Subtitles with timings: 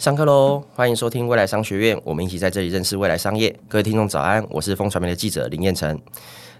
[0.00, 0.64] 上课喽！
[0.74, 3.54] 欢迎收听未来商学院，我们一起在这里认识未来商业。
[3.68, 6.00] 各位听众早安，我是风传媒的记者林彦辰。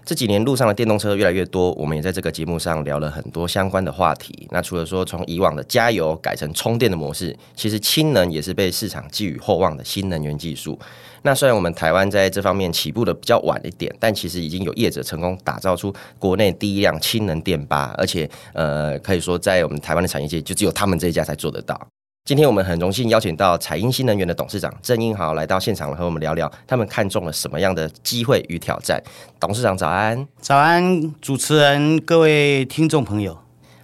[0.05, 4.47] 这几年路上的电动车越来越多，我们也在这个节目上聊了很多相关的话题。
[4.51, 10.77] 那除了说从以往的加油改成充电的模式，其实氢能也是被市场寄予厚望的新能源技术。
[11.23, 21.75] 那虽然我们台湾在这方面起步的比较晚一点，但其实已经有业者成功打造出国内第一辆氢能电巴，而且呃，可以说在我们台湾的产业界，就只有他们这一家才做得到。
[22.23, 29.01] 今天我们很荣幸邀请到彩英新能源的董事长郑英豪来到现场，和我们聊聊他们看中了什么样的机会与挑战。
[29.39, 33.39] 董事长早安，早安，主持人，各位听众朋友。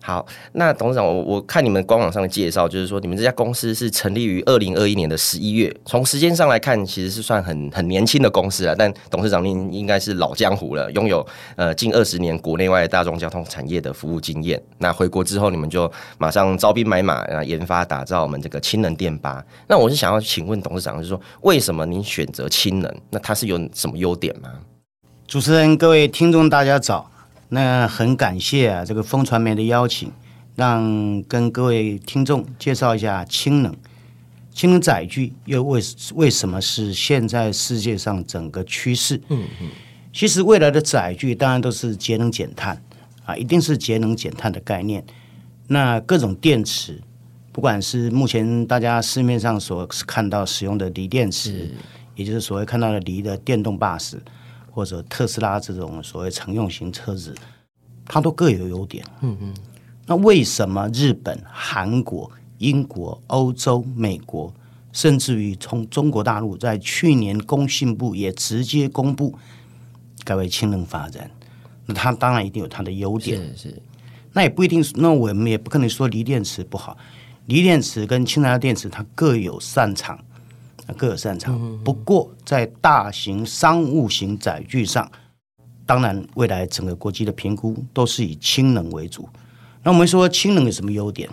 [0.08, 5.70] 好，那董事长，我我看你们官网上的介绍，就是说你们这家公司是成立于二零二一年的十一月。
[5.86, 8.74] 从时间上来看，其实是算很很年轻的公司了。
[8.74, 11.28] 但董事长您应该是老江湖了，拥有
[11.58, 14.64] 呃近二十年国内外大众交通产业的服务经验。
[14.78, 19.44] 那回国之后，你们就马上招兵买马，啊，研发打造我们这个氢能电巴。
[19.68, 22.90] 那我是想要请问董事长，就是说为什么您选择氢能？
[23.10, 24.54] 那它是有什么优点吗？
[25.28, 27.12] 主持人，各位听众，大家早。
[27.50, 30.12] 那很感谢啊，这个风传媒的邀请，
[30.56, 33.76] 让跟各位听众介绍一下氢能。
[34.52, 35.80] 氢能载具又为
[36.16, 39.22] 为什么是现在世界上整个趋势？
[39.30, 39.70] 嗯嗯，
[40.12, 42.82] 其实未来的载具当然都是节能减碳
[43.24, 45.06] 啊，一定是节能减碳的概念。
[45.68, 47.00] 那各种电池，
[47.52, 51.70] 不管是目前大家市面上所看到使用的锂电池，
[52.16, 54.20] 也就是所谓看到的锂的电动巴士。
[54.78, 57.34] 或者特斯拉这种所谓乘用型车子，
[58.06, 59.04] 它都各有优点。
[59.22, 59.52] 嗯嗯，
[60.06, 64.54] 那为什么日本、韩国、英国、欧洲、美国，
[64.94, 69.34] 甚至于从中国大陆，在去年工信部也直接公布
[70.24, 71.28] 改为氢能发展？
[71.88, 73.36] 那它当然一定有它的优点。
[73.58, 73.82] 是是，
[74.32, 74.86] 那也不一定。
[74.94, 76.96] 那我们也不可能说锂电池不好，
[77.48, 80.24] 锂电池跟氢燃料电池它各有擅长。
[80.96, 85.12] 各有擅长，不过在大型商务型载具上，
[85.86, 89.28] 当然未来整个国际的评估都是以氢能为主。
[89.84, 91.30] 那我们说氢能有什么优点？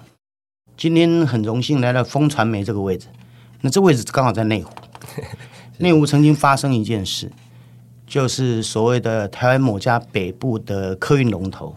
[0.76, 3.06] 今天很荣幸来到风传媒这个位置，
[3.60, 4.72] 那这位置刚好在内湖。
[5.78, 7.30] 内湖曾经发生一件事，
[8.06, 11.74] 就是所谓的台湾某家北部的客运龙头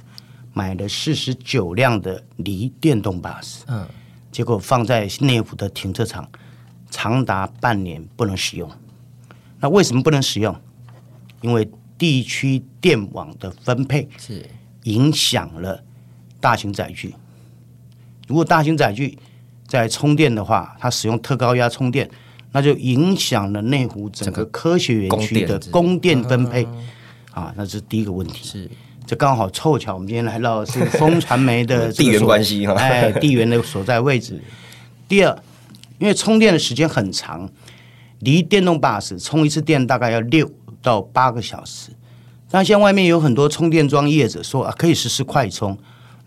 [0.54, 3.88] 买了四十九辆的锂电动巴士，嗯，
[4.32, 6.28] 结果放在内湖的停车场。
[6.90, 8.70] 长达半年不能使用，
[9.60, 10.56] 那为什么不能使用？
[11.42, 14.44] 因为地区电网的分配是
[14.84, 15.84] 影响了
[16.40, 17.14] 大型载具。
[18.28, 19.18] 如果大型载具
[19.68, 22.10] 在充电的话，它使用特高压充电，
[22.52, 26.68] 那就影响了内湖整个科学园区的供电分配
[27.32, 28.44] 啊，那是第一个问题。
[28.44, 28.70] 是，
[29.06, 34.42] 这刚好凑巧，我们今天来到是风传媒的 地缘关系哈，哎，地缘的所在位置。
[35.08, 35.44] 第二。
[36.00, 37.50] 因为充电的时间很长，
[38.20, 40.50] 离电动巴士充一次电大概要六
[40.82, 41.90] 到八个小时。
[42.52, 45.78] 那现在外面有很多充电桩业者说啊，可以实施快充。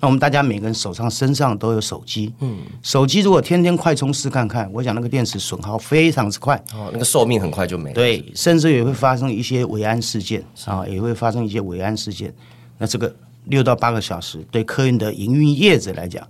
[0.02, 7.94] 那我们大家每个人手上身上都有手机，嗯，手机如果天天快充试看看，我想那个电池损耗非常之快，哦，那个寿命很快就没了。
[7.94, 12.34] 对，甚至也会发生一些危安事件啊，也会发生一些危安事件。
[12.78, 13.14] 那这个
[13.44, 16.26] 六到八个小时对客运的营运业者来讲。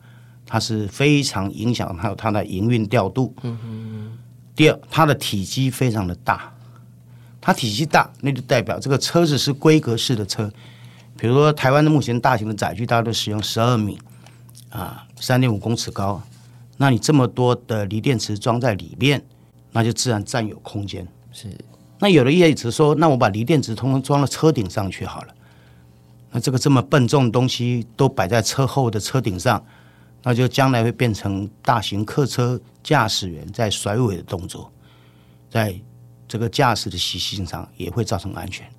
[0.52, 3.32] 它是非常影响，还有它的营运调度。
[3.42, 4.18] 嗯哼。
[4.56, 6.52] 第二，它的体积非常的大，
[7.40, 10.52] 它体积大，那就代表这个车子是规格式的车。
[11.16, 13.96] 比如说，台湾的目前大型的载具，大家都使用十二米
[14.70, 16.20] 啊，三点五公尺高。
[16.78, 19.24] 那你这么多的锂电池装在里面，
[19.70, 21.06] 那就自然占有空间。
[21.30, 21.46] 是。
[22.00, 25.34] 那有的业者说，那我把锂电池通通装到车顶上去好了。
[26.32, 29.64] 那这个这么笨重的东西都摆在车后的车顶上。
[30.22, 34.70] 那就将来会变成大型客车驾驶员在甩尾的动作，
[35.48, 35.74] 在
[36.28, 38.70] 这个驾驶的习性上也会造成安全。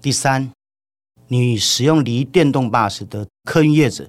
[0.00, 0.50] 第三，
[1.28, 4.08] 你使用锂电动巴士的客运业者，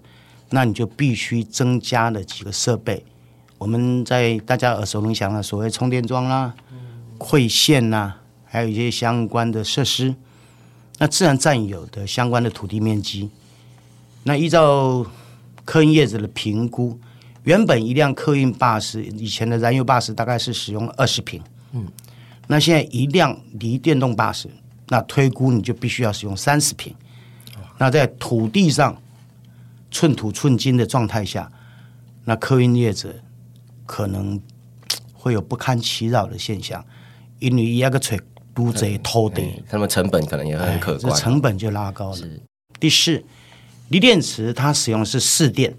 [0.50, 3.06] 那你就必须增加了几个设备。
[3.58, 6.56] 我们在大家耳熟能详的所谓充电桩啦、
[7.18, 8.14] 馈线呐，
[8.46, 10.16] 还有一些相关的设施，
[11.00, 13.30] 那自然占有的相关的土地面积，
[14.24, 15.06] 那依照。
[15.66, 16.98] 客运业者的评估，
[17.44, 21.42] 原本一辆客运巴士以前的燃油巴士大概是使用二十瓶，
[21.74, 21.88] 嗯，
[22.48, 24.48] 那现在一辆锂电动巴士，
[24.88, 26.96] 那推估你就必须要使用三十瓶，
[27.80, 28.96] 那在土地上
[29.90, 31.52] 寸土寸金的状态下，
[32.26, 33.16] 那客运业者
[33.88, 34.40] 可能
[35.14, 36.86] 会有不堪其扰的现象，
[37.40, 38.20] 因为一个锤
[38.54, 42.18] 都在偷的，他们成本可能也很可观，这成本就拉高了。
[42.80, 43.24] 第四。
[43.90, 45.76] 锂电池它使用的是市电，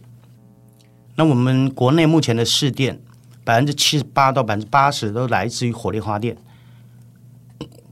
[1.17, 3.01] 那我们国内目前的市电
[3.45, 6.37] 百分之七十八到百分之八十都来自于火力发电。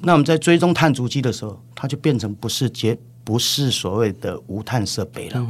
[0.01, 5.47] 那我们在追踪碳足迹的时候，它就变成不是结不是所谓的无碳设备了。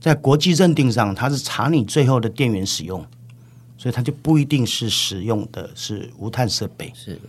[0.00, 3.06] 在国际认定上，它是查你最后的电源使用，
[3.78, 6.90] 所以它就不一定是使用的是无碳设备。
[6.94, 7.20] 是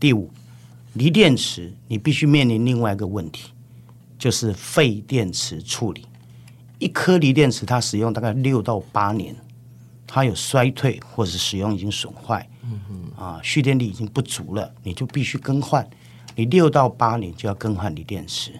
[0.00, 0.30] 第五，
[0.94, 3.50] 锂电池你必须面临另外一个问题，
[4.18, 6.06] 就是废电池处理。
[6.78, 9.34] 一颗锂电池它使用大概六到八年，
[10.06, 12.48] 它有衰退或者使用已经损坏。
[12.62, 15.88] 嗯啊，蓄电力已经不足了，你就必须更换。
[16.34, 18.52] 你六到八年就要更换锂电池，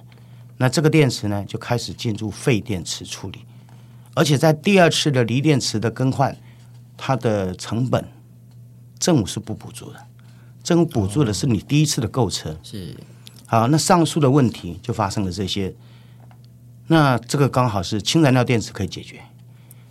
[0.56, 3.40] 那这个电池呢，就开始进入废电池处理。
[4.14, 6.34] 而且在第二次的锂电池的更换，
[6.96, 8.02] 它的成本
[8.98, 10.06] 政府是不补助的，
[10.62, 12.58] 政府补助的是你第一次的购车。
[12.62, 12.96] 是，
[13.46, 15.72] 好，那上述的问题就发生了这些。
[16.88, 19.20] 那这个刚好是氢燃料电池可以解决。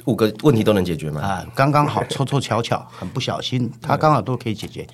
[0.06, 1.22] 五个问题都能解决吗？
[1.22, 4.86] 啊，刚刚好，凑凑巧巧，很不小心，它刚好都可以解决。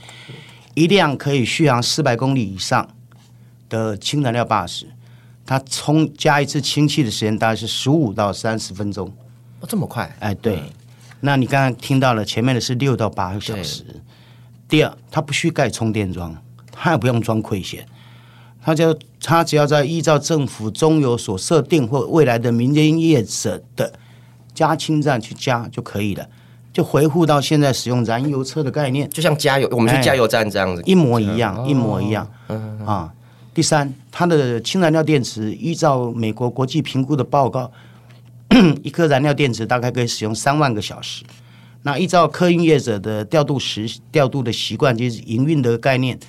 [0.74, 2.88] 一辆可以续航四百公里以上
[3.68, 4.88] 的氢燃料巴士，
[5.46, 9.08] 它充加一次氢气的时间大概是十五到三十分钟。
[9.60, 10.16] 哦，这么快？
[10.20, 10.64] 哎，对。
[11.20, 13.84] 那你刚刚听到了，前面的是六到八个小时。
[14.70, 16.36] 第二，它不需盖充电桩，
[16.72, 17.86] 它也不用装馈线，
[18.64, 23.94] 它就他只要在依照政府中有所设定或未来的民间业者的。
[24.54, 26.28] 加氢站去加就可以了，
[26.74, 32.30] 就回复到现在使用燃油车的概念，就像加油，我们去加油站这样子，一模一样，一模一样。
[32.86, 33.12] 啊，
[33.54, 37.72] 第三，它的氢燃料电池依照美国国际评估的报告，
[38.84, 41.24] 一颗燃料电池大概可以使用三万个小时。
[41.84, 46.20] 那依照客运业者的调度时调度的习惯，就是营运的概念，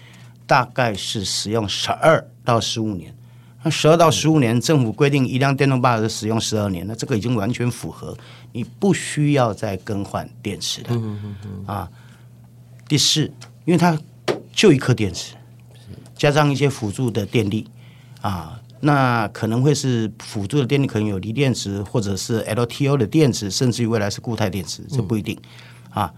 [0.52, 3.16] 大概是使用十二到十五年。
[3.62, 8.14] 那十二到十五年，政府规定一辆电动巴士使用十二年，那这个已经完全符合，
[8.52, 10.90] 你不需要再更换电池的。
[11.64, 11.88] 啊，
[12.87, 13.32] 第四，
[13.64, 13.99] 因为它
[14.52, 15.34] 就一颗电池，
[16.14, 17.66] 加上一些辅助的电力，
[18.20, 25.34] 啊，那可能会是辅助的电力，可能有锂电池或者是 LTO 的电池，甚至于未来是固态电池，这不一定。
[25.88, 26.12] 啊，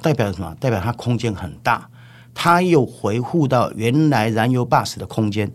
[0.00, 0.54] 代表什么？
[0.60, 1.88] 代表它空间很大，
[2.34, 5.50] 它又回复到原来燃油 bus 的空间。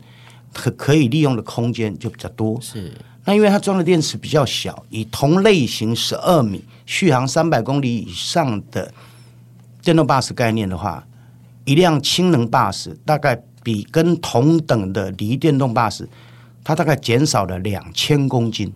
[0.52, 2.92] 可可以利用的空间就比较多，是。
[3.24, 8.92] 那因为它装的电池比较小，以同类型十二米续航三百公里以上的
[9.84, 11.06] 电动 bus 概念的话，
[11.66, 16.08] 一辆氢能 bus 大概比跟同等的锂电动 bus，，
[16.64, 18.74] 它大概减少了两千公斤。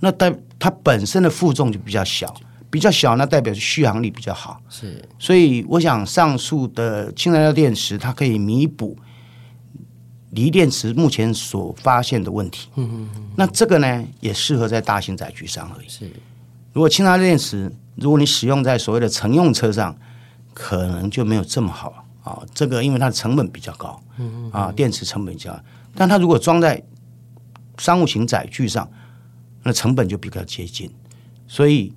[0.00, 2.34] 那它它本身的负重就比较小，
[2.76, 4.60] 比较小，那代表续航力比较好。
[4.68, 5.02] 是。
[5.18, 8.94] 所以我想上述的氢燃料电池，它可以弥补。
[10.32, 15.88] 锂电池目前所发现的问题，嗯嗯嗯，那这个呢也适合在大型载具上而已。
[15.88, 16.10] 是，
[16.74, 19.96] 如果氢燃料电池，如果你使用在所谓的乘用车上，
[20.52, 22.42] 可能就没有这么好啊。
[22.52, 25.60] 这个因为它的成本比较高，嗯嗯，啊，电池成本比较高，
[25.94, 26.82] 但它如果装在
[27.78, 28.86] 商务型载具上，
[29.62, 30.90] 那成本就比较接近。
[31.48, 31.94] 所以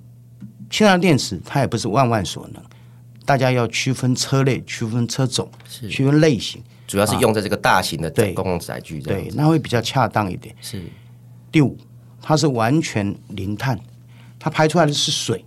[0.70, 2.62] 氢燃料电池它也不是万万所能，
[3.26, 6.62] 大家要区分车类、区分车种、区分类型。
[6.86, 10.54] 主要是用在这个大型的公共载具，对，那会比较恰当一点。
[10.60, 10.82] 是
[11.52, 11.76] 第五，
[12.20, 13.78] 它是完全零碳，
[14.38, 15.44] 它排出来的是水，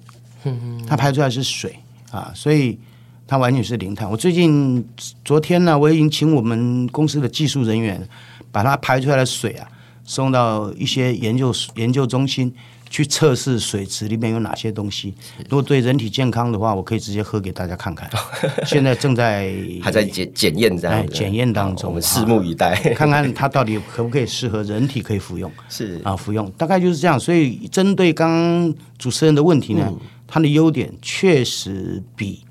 [0.87, 1.77] 它排出来的是水
[2.11, 2.79] 啊，所以
[3.27, 4.09] 它完全是零碳。
[4.09, 4.87] 我最近
[5.25, 8.07] 昨天呢，我已经请我们公司的技术人员
[8.51, 9.67] 把它排出来的水啊，
[10.05, 12.53] 送到一些研究研究中心。
[12.93, 15.15] 去测试水池里面有哪些东西，
[15.49, 18.07] 如果对人体健康的话，我可以直接喝给大家看看。
[18.67, 25.51] 现在正在还在检检验这样检验当中，我们拭目以待，看看它到底可不可以适合人体可以服用。
[25.69, 27.19] 是啊，服用大概就是这样。
[27.19, 32.45] 所以针对刚刚主持人的问题呢，嗯、它的优点确实比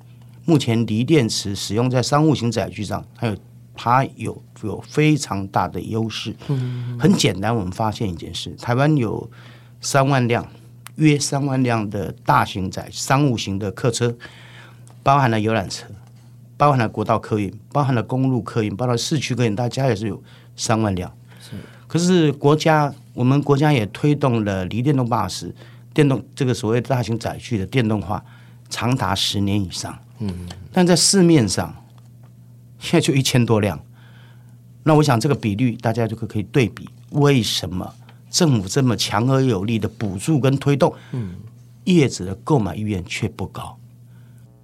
[0.44, 3.36] 目前锂电池使用在商务型载具上，还有
[3.76, 6.34] 它有有非常大的优势。
[6.48, 9.30] 嗯，很简单，我们发现一件事，台湾有。
[9.82, 10.48] 三万辆，
[10.94, 14.16] 约三万辆的大型载商务型的客车，
[15.02, 15.86] 包含了游览车，
[16.56, 20.22] 包含了国道客运，包含了公路客运，包含了市区客运，大家也是有
[20.56, 21.12] 三万辆。
[21.40, 21.50] 是，
[21.88, 25.52] 可是国家，我们国家也推动了锂电动巴士，
[25.92, 28.24] 电动这个所谓大型载具的电动化，
[28.70, 29.98] 长达十年以上。
[30.20, 31.74] 嗯，但在市面上，
[32.78, 33.78] 现在就一千多辆。
[34.84, 37.92] 那我想这个比率，大家就可可以对比，为什么？
[38.32, 41.36] 政府这么强而有力的补助跟推动，嗯，
[41.84, 43.78] 业者的购买意愿却不高，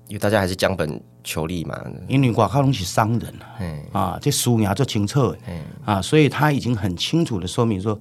[0.08, 1.78] 因为大家还是将本求利嘛。
[2.08, 8.00] 因为外靠东西商人嗯啊，这输赢就清楚，嗯啊，所以他已经很清楚的说明说，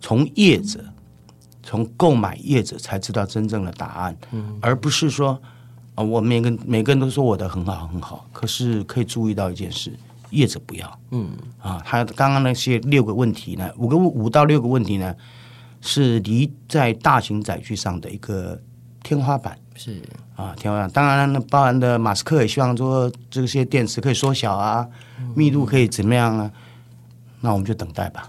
[0.00, 0.84] 从业者，
[1.64, 5.36] 从购买业者才知道真正的答案，嗯，而不是说
[5.96, 9.92] 啊，我每个每个人都说我的很好很好，可是可以注意到一件事，
[10.30, 11.30] 业者不要，嗯
[11.60, 15.14] 啊，他刚刚那些六个问题呢，五个五到六个问题呢，
[15.80, 18.60] 是离在大型载具上的一个
[19.02, 20.02] 天花板，是
[20.36, 20.90] 啊，天花板。
[20.90, 24.86] 当然，那包含的马斯克也希望说这些电池可以缩小啊，
[25.34, 26.50] 密度可以怎么样啊？
[27.40, 28.28] 那我们就等待吧。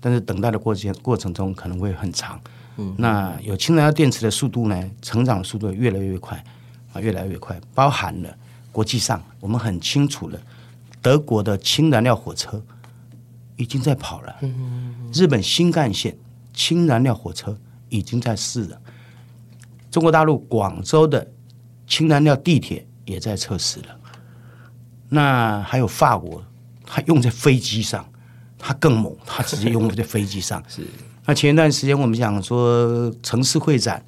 [0.00, 2.40] 但是等待的过程过程中可能会很长。
[2.76, 6.42] 嗯，那有氢燃料电池的速度呢，成长的速度越来越快
[6.92, 7.60] 啊，越来越快。
[7.74, 8.28] 包含了
[8.72, 10.40] 国际上我们很清楚了，
[11.02, 12.64] 德国的氢燃料火车
[13.56, 14.34] 已经在跑了。
[15.12, 16.16] 日本新干线
[16.54, 18.80] 氢燃料火车已经在试了。
[19.90, 21.30] 中国大陆广州的
[21.86, 23.88] 氢燃料地铁也在测试了。
[25.08, 26.42] 那还有法国，
[26.86, 28.08] 它用在飞机上，
[28.58, 30.62] 它更猛，它直接用在飞机上。
[30.68, 30.86] 是。
[31.26, 34.02] 那前一段时间我们讲说城市会展，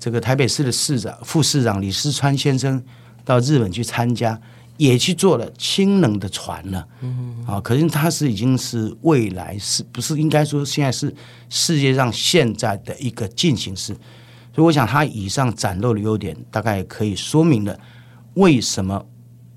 [0.00, 2.82] 这个台北市的市长、副市长李四川先生
[3.24, 4.40] 到日本去参加，
[4.78, 6.88] 也去做了氢能的船了。
[7.02, 11.14] 嗯啊，可是它是已经是未来是不是应该说现在是
[11.50, 13.92] 世界上现在的一个进行式？
[14.54, 17.78] 所以我想它以上展露的优点，大概可以说明了
[18.34, 19.04] 为什么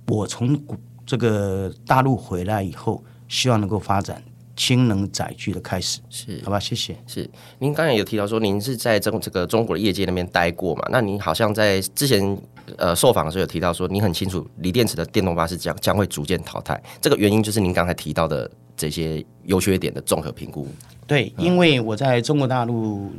[0.07, 0.61] 我从
[1.05, 4.21] 这个大陆回来以后，希望能够发展。
[4.53, 6.95] 氢能载具的开始是，好吧，谢谢。
[7.07, 10.87] 是，您刚才有提到说，您是在中这个中国的业界那边待过嘛？
[10.91, 12.37] 那您好像在之前
[12.77, 20.67] 呃受访的时候有提到说，你很清楚锂电池的电动巴士将将会逐渐淘汰，这个原因就是您刚才提到的这些优缺点的综合评估。
[21.07, 23.11] 对，因为我在中国大陆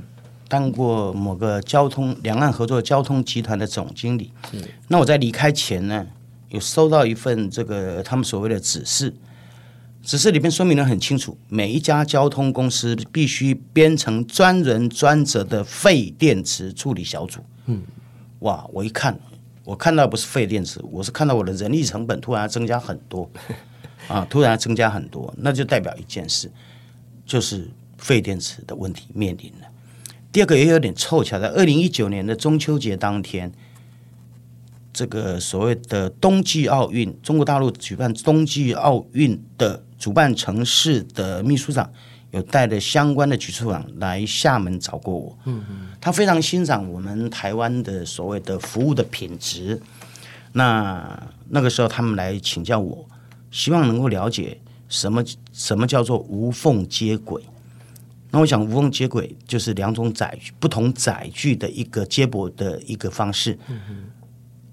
[0.49, 4.59] 当过某个交通两岸合作交通集团的总经理，是。
[4.89, 6.07] 那我在离开前呢，
[6.51, 9.15] 有收到一份这个他们所谓的指示。
[10.05, 17.39] 指示里面说明的很清楚，每一家交通公司必须编成专人专责的废电池处理小组。
[17.67, 17.81] 嗯，
[18.41, 18.67] 哇！
[18.73, 19.17] 我一看，
[19.65, 23.31] 我看到不是废电池，我是看到我的人力成本突然增加很多
[24.09, 26.51] 啊，突然增加很多，那就代表一件事，
[27.25, 29.69] 就是废电池的问题面临了。
[30.33, 33.53] 第二个也有点凑巧，在二零一九年的中秋节当天。
[34.95, 41.91] 这个所谓的冬季奥运，中国大陆举办冬季奥运的主办城市的秘书长，
[42.33, 45.39] 有带着相关的局处长来厦门找过我。
[45.45, 49.81] 嗯嗯，他非常欣赏我们台湾的所谓的服务的品质。
[50.53, 53.07] 那那个时候他们来请教我，
[53.51, 57.43] 希望能够了解什么什么叫做无缝接轨。
[58.31, 63.59] 那我想无缝接轨就是两种载不同载具的一个接驳的一个方式。
[63.69, 64.11] 嗯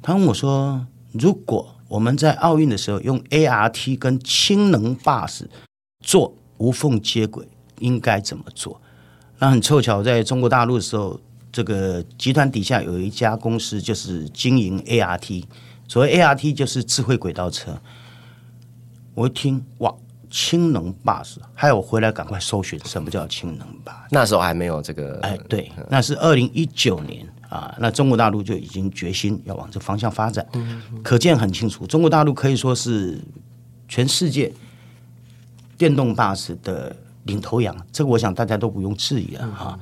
[0.02, 5.50] 他问我说：“如果我们在奥运的时候用 ART 跟氢能巴士
[6.00, 7.46] 做无缝接轨，
[7.80, 8.80] 应该怎么做？”
[9.40, 11.20] 那很凑巧，在中国大陆的时候，
[11.52, 15.44] 这个集团底下有一家公司就是经营 ART，
[15.88, 17.76] 所谓 ART 就是智慧轨道车。
[19.16, 19.94] 我一听，哇！
[20.32, 24.10] 氢能巴士，还有我回来赶快搜寻什么叫氢能巴士。
[24.12, 33.20] 那时候还没有这个，哎，对，那是二零一九年啊，那中国大陆就已经决心要往这方向发展，嗯嗯，可见很清楚，中国大陆可以说是
[33.88, 34.54] 全世界
[35.80, 39.80] 电动巴士的领头羊，这个我想大家都不用质疑了哈。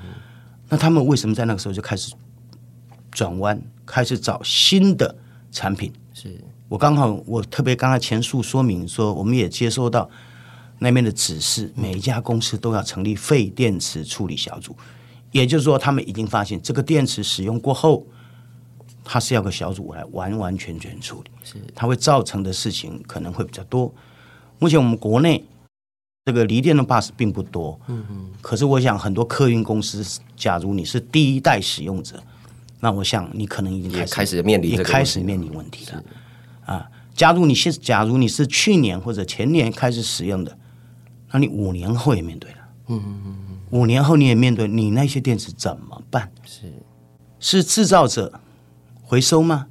[0.69, 2.13] 那他们为什么在那个时候就开始
[3.11, 5.13] 转弯，开始找新的
[5.51, 5.91] 产品？
[6.13, 6.39] 是
[6.69, 10.09] 我刚好我特别刚才前述说明说，我们也接收到。
[10.79, 14.75] 那边的指示，每一家公司都要成立废电池处理小组，
[15.31, 18.05] 也就是说，他们已经发现这个电池使用过后，
[19.03, 23.91] 它是要个小组来完完全全处理，是它会造成的事情可能会比较多。
[24.59, 25.43] 目前我们国内
[26.27, 30.05] 这个锂电的 bus 并不多，嗯嗯，可是我想很多客运公司，
[30.35, 32.21] 假如你是第一代使用者，
[32.81, 36.03] 那我想你可能已经开始开始面临也开始面临问题了
[36.65, 36.85] 啊。
[37.15, 40.57] 假如你现假如你是去年或者前年开始使用的。
[41.31, 42.57] 那你五年后也面对了，
[42.87, 46.29] 嗯嗯嗯，五年后你也面对，你那些电池怎么办？
[46.43, 46.73] 是
[47.39, 48.41] 是制造者
[49.01, 49.67] 回收吗？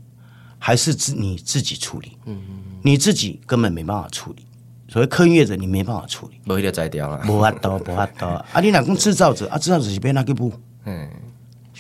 [0.59, 2.17] 还是自你自己处理？
[2.25, 4.47] 嗯嗯，你自己根本没办法处理，
[4.89, 8.61] 所谓客运业者你没办法处理，没得摘掉了，没法刀， 没法刀啊！
[8.61, 9.59] 你哪个制造者啊？
[9.59, 10.53] 制造者是别那个不？
[10.85, 11.09] 嗯。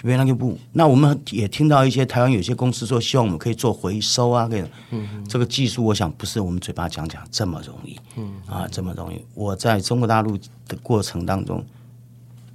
[0.02, 4.62] 别那个不，那我们也听到一些台湾有些公司说，希望我们可以做回收啊，可以。
[4.90, 7.98] 嗯，这个技术我想不是我们嘴巴讲讲这么容易。
[8.16, 9.25] 嗯啊，这么容易。
[9.34, 11.64] 我在中国大陆的过程当中，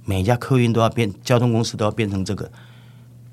[0.04, 2.50] 每一家客运都要变，交通公司都要变成这个。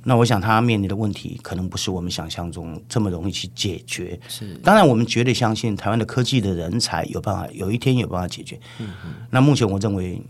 [0.03, 4.19] 那我想他面临的问题，可能不是我们想象中这么容易去解决。
[4.27, 8.59] 是，当然我们绝对相信台湾的科技的人才有办法，有一天有办法解决。
[8.79, 9.13] 嗯嗯。
[9.29, 10.21] 那目前我认为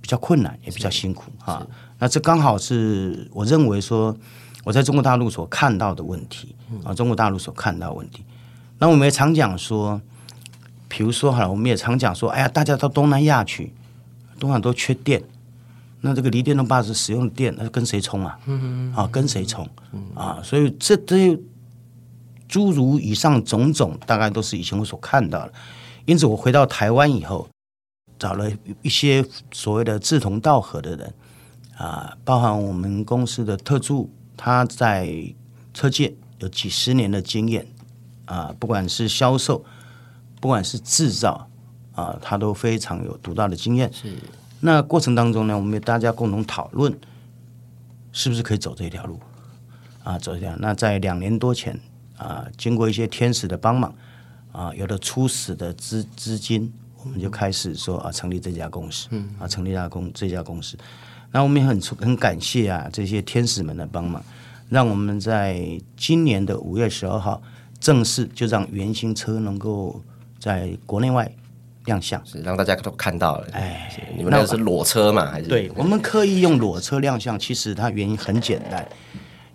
[0.00, 1.66] 比较困难，也比较辛苦啊。
[1.98, 4.14] 那这刚好是我认为说，
[4.62, 8.22] 我在中国大陆所看到的问题啊，中国大陆所看到的问题。
[8.78, 10.00] 那我们也常讲说，
[10.86, 13.72] 比如说好了，我们也常讲说，哎呀，大家到东南亚去，
[14.38, 15.22] 东南亚都缺电，
[16.00, 18.38] 那这个锂电动巴士使用的电，那跟谁充啊？
[18.46, 19.68] 嗯啊，跟谁充？
[20.14, 21.36] 啊，所以这这
[22.46, 25.52] 诸如以上种种，大概都是以前我所看到的。
[26.06, 27.48] 因此，我回到台湾以后，
[28.18, 28.48] 找了
[28.82, 31.14] 一些所谓的志同道合的人
[31.76, 35.34] 啊，包含我们公司的特助，他在
[35.74, 37.66] 车界有几十年的经验
[38.24, 39.64] 啊，不管是销售，
[40.40, 41.50] 不管是制造
[41.92, 43.92] 啊，他都非常有独到的经验。
[43.92, 44.14] 是。
[44.60, 46.96] 那过程当中呢，我们大家共同讨论，
[48.12, 49.20] 是不是可以走这条路
[50.02, 50.18] 啊？
[50.18, 50.54] 走这条。
[50.58, 51.78] 那在两年多前
[52.16, 53.94] 啊，经过一些天使的帮忙。
[54.50, 56.72] 啊，有了初始的资资金，
[57.04, 60.76] 我们就开始说啊，成立这家公司，嗯，啊，成立这家公这家公司。
[61.30, 64.24] 那我们也很很感谢啊，这些天使们的帮忙，
[64.68, 67.40] 让我们在今年的五月十二号
[67.78, 70.02] 正式就让原型车能够
[70.40, 71.30] 在国内外
[71.88, 73.46] 亮相，是让大家都看到了。
[73.52, 75.26] 哎，你们那个是裸车嘛？
[75.26, 75.48] 还是？
[75.48, 78.86] 对，我们刻意用裸车亮相，其实它原因很简单，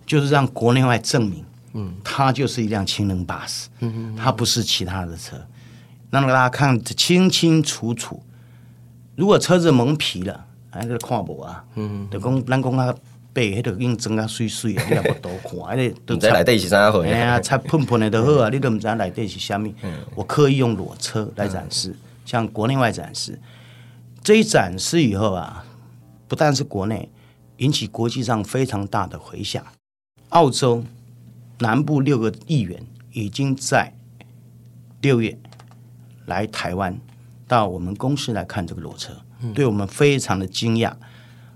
[0.04, 1.44] 就是让国内外证明。
[1.76, 5.36] 嗯，它就是一辆氢能巴士，嗯，它不是其他的车，
[6.10, 8.22] 让大家看得清清楚楚。
[9.16, 12.94] 如果车子蒙皮了，还是看不啊，嗯，就讲咱讲啊，
[13.32, 17.02] 背迄个已经装啊水水，你也不多看，哎，都在内底是啥货？
[17.02, 19.74] 哎呀，擦喷喷的都好啊，你都唔知内底是虾米。
[20.14, 21.92] 我刻意用裸车来展示，
[22.24, 23.40] 向国内外展示。
[24.22, 25.64] 这一展示以后啊，
[26.28, 27.10] 不但是国内
[27.58, 29.64] 引起国际上非常大的回响，
[30.30, 30.84] 澳洲。
[31.60, 33.94] 南部六个议员已经在
[35.00, 35.38] 六月
[36.26, 36.98] 来台湾，
[37.46, 40.92] 到我们公司来看这个裸车，嗯、对我们非常的惊讶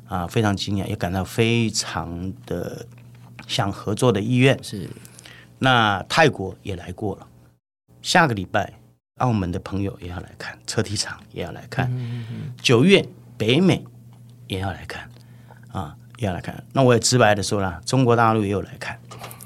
[0.07, 2.87] 啊，非常惊讶，也感到非常的
[3.48, 4.62] 想合作的意愿。
[4.62, 4.88] 是，
[5.59, 7.26] 那泰国也来过了，
[8.00, 8.74] 下个礼拜
[9.18, 11.90] 澳门的朋友也要来看，车体厂也要来看，
[12.61, 13.85] 九、嗯、月北美
[14.46, 15.09] 也要来看，
[15.70, 16.64] 啊，也要来看。
[16.72, 18.98] 那我也直白的说了，中国大陆也有来看。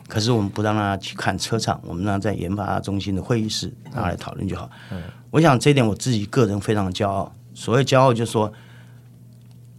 [0.08, 4.70] 可是我们不让他去看车厂，我们让他在研发中心的会议室，让他来讨论就好。
[4.90, 7.32] 嗯，我想这一点我自己个人非常的骄傲。
[7.54, 8.52] 所谓骄傲，就是说，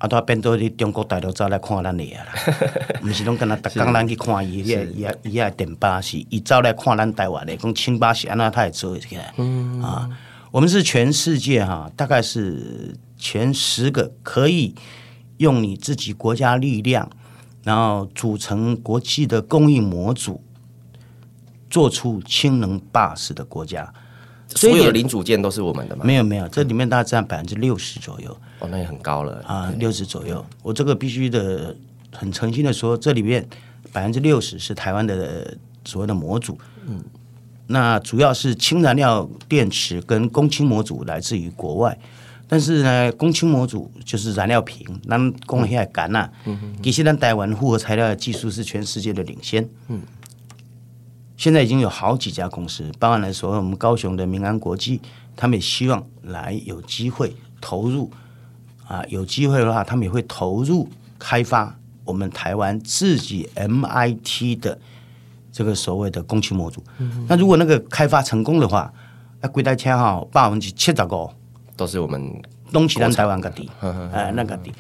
[0.04, 2.26] 啊，他变做的中国大陆走来看咱的啦，
[3.00, 9.34] 不是拢跟他刚刚去看伊，伊伊伊啊电巴是，伊走来看咱台湾的，讲氢巴是，安那他也做起来。
[9.38, 10.10] 嗯啊，
[10.52, 14.76] 我们是全世界哈，大概是前十个可以
[15.38, 17.10] 用你自己国家力量。
[17.64, 20.44] 然后组成国际的供应模组，
[21.70, 23.94] 做出氢能巴士的国家，
[24.56, 26.04] 所有的零组件都是我们的吗？
[26.06, 28.36] 没有没有，这里面大概占百分之六十左右。
[28.60, 30.46] 哦，那也很高了啊，六十左右。
[30.62, 31.76] 我这个必须的
[32.12, 33.46] 很诚心的说，这里面
[33.92, 36.58] 百分之六十是台湾的所谓的模组。
[36.86, 37.04] 嗯，
[37.68, 41.98] 那主要是氢燃料电池跟供氢模组来自于国外。
[42.46, 46.30] 但是呢，供氢模组就是燃料瓶，咱供起来干呐。
[46.84, 49.68] 其实咱台湾复合材料的技术是全世界的领先。
[49.88, 50.02] 嗯，
[51.38, 55.02] 现在已经有好几家公司，包含来说我们高雄的民安国际，
[55.36, 58.12] 他们也希望来有机会投入。
[58.88, 64.78] 啊，有机会的话，他们也会投入开发我们台湾自己 MIT 的
[65.54, 66.84] 这个所谓的工期模组。
[66.98, 68.94] 嗯，那如果那个开发成功的话，
[69.40, 71.30] 那贵台车哈百分之七十个。
[71.76, 72.40] 都是我们
[72.72, 73.68] 东西南台湾各地，
[74.12, 74.72] 哎，那个地，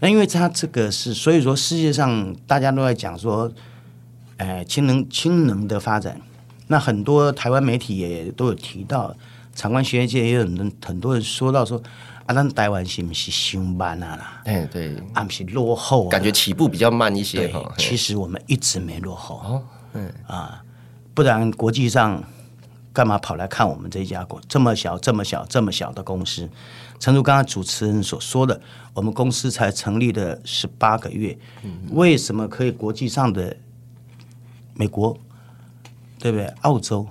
[0.00, 3.48] 那因为它这个是，所以说世界上大家都在讲说，
[4.40, 6.18] 哎，氢能氢能的发展，
[6.68, 9.14] 那很多台湾媒体也都有提到，
[9.54, 11.80] 长官学业界也有很很多人说到说，
[12.24, 14.42] 啊，咱台湾是不是上班啊啦？
[14.46, 17.48] 哎，对，啊，不是落后，感觉起步比较慢一些。
[17.48, 19.36] 对，其实我们一直没落后。
[19.36, 20.62] 哦，嗯啊，
[21.12, 22.24] 不然国际上。
[22.92, 26.50] 干嘛跑来看我们这家国这么小、这么小、这么小的公司？
[26.98, 28.60] 诚如刚刚主持人所说的，
[28.92, 31.38] 我们公司才成立的十八个月，
[31.92, 33.56] 为什么可以国际上的
[34.80, 35.14] 美国，
[36.18, 36.46] 对不对？
[36.62, 37.06] 澳洲，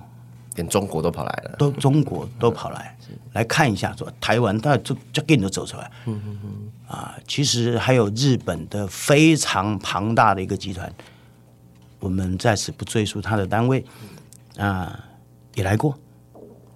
[0.55, 2.97] 连中国都跑来了，都中国都跑来
[3.33, 5.91] 来看一下，说台湾，大家就就给你都走出来。
[6.07, 10.91] 嗯嗯嗯啊，其实还有日本的非常庞大的一个集团，
[11.99, 13.85] 我们在此不赘述他的单位
[14.57, 15.05] 啊。
[15.53, 15.95] 也来过，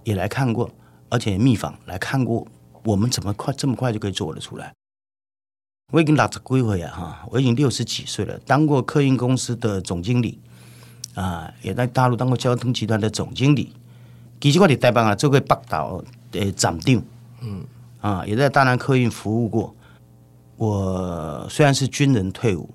[0.03, 0.69] 也来看过，
[1.09, 2.45] 而且秘访来看过，
[2.83, 4.73] 我们怎么快这么快就可以做得出来？
[5.91, 10.41] 我已经六十几岁啊，哈，我已经六十几岁了，当过客运公司的总经理
[11.15, 13.71] 啊，也在大陆当过交通集团的总经理，
[14.41, 17.03] 其实我在台湾啊做过北岛的站长，
[17.41, 17.63] 嗯，
[18.01, 19.75] 啊，也在大南客运服务过。
[20.55, 22.69] 我虽然是军人退伍，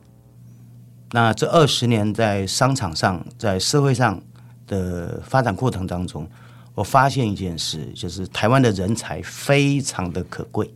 [1.13, 4.21] 那这二十年在商场上，在社会上
[4.67, 6.29] 的发展过程当中，
[6.75, 10.71] 我发现一件事，就是台湾的人才非常的可贵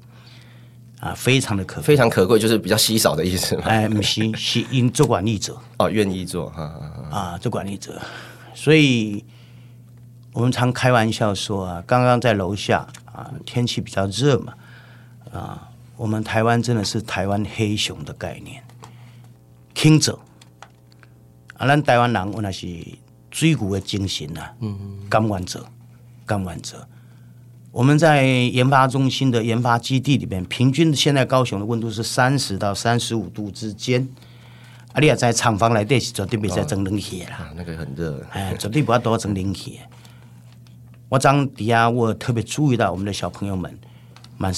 [1.03, 3.65] 啊，非常的可贵，非常可贵，就是比较稀少的意思嘛。
[3.65, 6.63] 哎，不是，是因做管理者 哦，愿意做哈
[7.11, 8.01] 啊，做管理者，
[8.55, 9.25] 所以
[10.33, 14.55] 我们常开玩笑说啊，刚刚在楼下啊，天气比较热嘛
[15.33, 18.63] 啊，我们台湾真的是台湾黑熊的概念。
[19.75, 20.17] 听者
[21.59, 22.69] 啊，咱台湾人，我那是
[23.29, 25.67] 追古的精神呐，嗯，甘愿者，
[26.25, 26.87] 甘愿者。
[27.73, 34.07] 我们在研发中心的研发基地里面，平均现在高雄的温度是三十到三十五度之间。
[34.93, 39.81] 啊，你也在厂房来对是绝对别再装冷气啦，那个很热，哎，绝对不要多装冷气。
[41.09, 43.77] 我当底下我特别注意到我们的小朋友们
[44.37, 44.55] 满。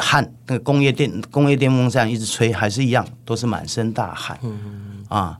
[0.00, 4.38] 汗，那个工业电工业电风扇一直吹，还是一样，都是满身大汗。
[4.42, 5.36] 嗯啊，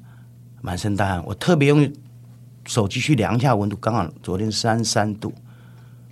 [0.62, 1.23] 满身大汗。
[1.25, 1.88] 我特别用
[2.64, 5.33] 手机去量一下温度，刚好昨天三三度。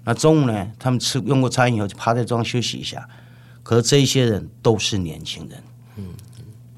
[0.07, 3.09] 那中午呢，他们吃用过餐以后就趴在桌上休息一下。
[3.65, 5.61] 可是这一些人都是年轻人。
[5.97, 6.05] 嗯，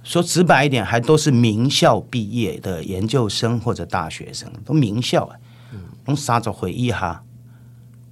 [0.02, 5.36] 说直白一点，还都是名校毕业的研究生或者大学生，都名校啊。
[5.74, 7.22] 嗯，用啥子回忆哈，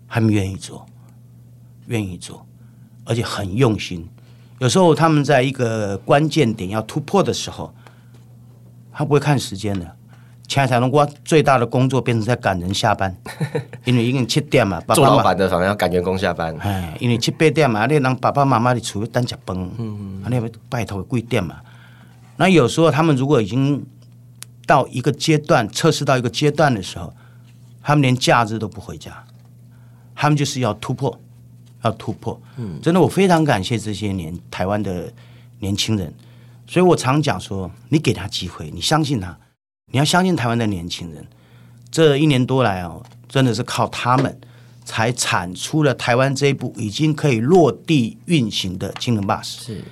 [0.06, 0.84] 他们愿意做，
[1.86, 2.46] 愿意做。
[3.06, 4.06] 而且很用心，
[4.58, 7.74] 有时候他们在一个关键点要突破的时候，
[8.92, 9.95] 他不会看时间的。
[10.48, 13.14] 现在才能过最大的工作变成在赶人下班，
[13.84, 14.80] 因为已经七点嘛。
[14.94, 16.56] 做老板的反而要赶员工下班。
[16.58, 21.56] 哎，因为七八点嘛，你让爸爸妈妈的厨房等食饭，嗯，你要拜托贵点嘛。
[22.36, 23.84] 那有时候他们如果已经
[24.66, 27.12] 到一个阶段，测试到一个阶段的时候，
[27.82, 29.24] 他们连假日都不回家，
[30.14, 31.18] 他们就是要突破。
[31.82, 35.12] 要突破，嗯，真的，我非常感谢这些年台湾的
[35.60, 36.12] 年轻人，
[36.66, 39.38] 所以我常讲说，你给他机会，你相信他，
[39.92, 41.26] 你要相信台湾的年轻人。
[41.90, 44.38] 这一年多来哦，真的是靠他们
[44.84, 49.64] 才产出了台湾这一部已经可以落地运行的氢能巴士。
[49.64, 49.84] 是，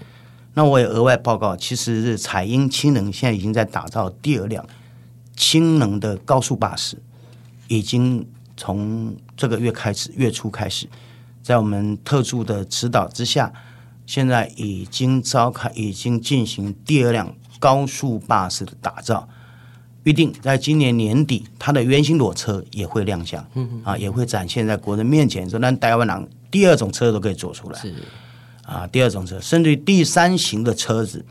[0.54, 4.66] 那我也额外报告，其实是彩英氢能现在已经在打造第二辆
[5.36, 7.00] 氢能的高速巴士，
[7.68, 8.26] 已经
[8.56, 10.88] 从这个月开始，月初开始。
[11.42, 13.52] 在我们特助的指导之下，
[14.06, 19.28] 现在已经召开，已经进行第二辆高速巴士的打造，
[20.04, 27.92] 预定在今年年底，它的原型裸车也会亮相，嗯啊，也会展现在国人面前，说那台湾人第二种车都可以做出来，是。
[28.62, 31.22] 啊，第二种车，甚至于第三型的车子，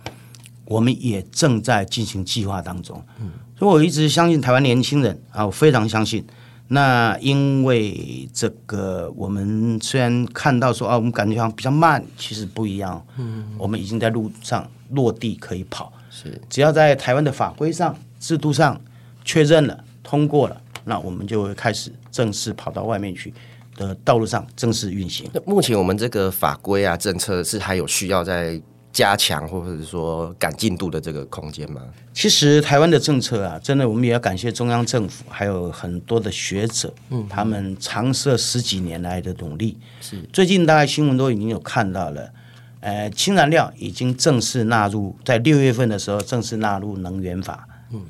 [0.66, 6.24] 我们也正在进行计划当中，嗯，所以我一直相信台湾年轻人啊，我非常相信。
[6.68, 13.04] 那因为这个，我们虽然看到说啊，我们感觉好像比较慢，其实不一样。
[13.18, 15.92] 嗯，我们已经在路上落地可以跑。
[16.10, 18.80] 是，只要在台湾的法规上、制度上
[19.26, 23.34] 确认了、通过了，那我们就会开始正式跑到外面去
[23.76, 25.30] 的道路上正式运行。
[25.34, 28.62] 那目前我们这个法规啊、政策是还有需要在
[28.94, 31.82] 加强或者是说赶进度的这个空间吗？
[32.14, 39.78] 其实台湾的政策啊，真的我们也要感谢中央政府，还有很多的学者，嗯，他们长设十几年来的努力。
[40.00, 42.30] 是最近大概新闻都已经有看到了，
[42.80, 47.68] 呃，氢燃料已经正式纳入，在六月份的时候正式纳入能源法。
[47.94, 48.02] 嗯，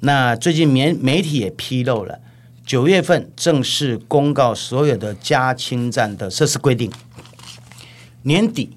[0.00, 2.18] 那最近媒媒体也披露了，
[2.66, 6.90] 九月份正式公告所有的加氢站的设施规定，
[8.22, 8.76] 年底。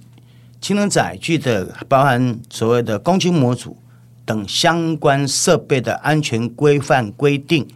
[0.61, 3.75] 氢能载具的包含所谓的供氢模组
[4.23, 7.67] 等相关设备的安全规范规定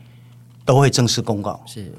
[0.64, 1.62] 都会正式公告。
[1.68, 1.92] 是，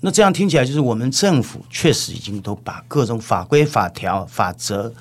[0.00, 4.92] 那这样听起来就是我们政府确实已经都把各种法规、法条、法则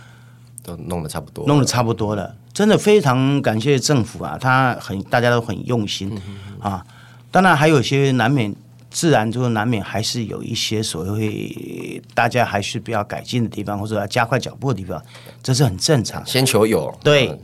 [0.63, 2.33] 都弄得差不多，弄得差不多了。
[2.53, 6.19] 真的非常感谢政府啊，他很大家都很用心
[6.59, 6.85] 啊。
[7.31, 8.55] 当然还有一些难免。
[8.93, 15.01] 自然就难免还是有一些所谓大家还是比较改进的地方，或者要加快脚步的地方，
[15.41, 16.21] 这是很正常。
[16.25, 16.93] 先求有。
[17.01, 17.39] 对，